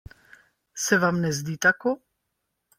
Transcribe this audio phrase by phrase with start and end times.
[0.85, 1.97] Se vam ne zdi tako?